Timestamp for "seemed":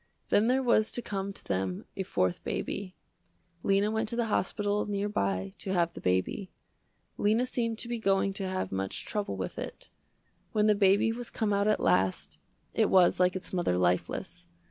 7.45-7.77